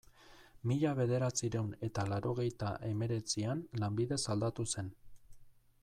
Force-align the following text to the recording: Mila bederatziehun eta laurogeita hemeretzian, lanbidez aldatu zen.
Mila 0.69 0.93
bederatziehun 0.99 1.69
eta 1.89 2.05
laurogeita 2.13 2.73
hemeretzian, 2.89 3.63
lanbidez 3.85 4.23
aldatu 4.37 4.69
zen. 4.77 4.91